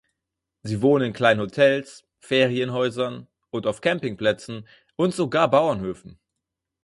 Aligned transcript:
Sie 0.63 0.81
wohnen 0.81 1.05
in 1.05 1.13
kleinen 1.13 1.39
Hotels, 1.39 2.07
Ferienhäusern 2.17 3.27
und 3.51 3.67
auf 3.67 3.81
Campingplätzen 3.81 4.67
und 4.95 5.13
sogar 5.13 5.47
Bauernhöfen. 5.51 6.17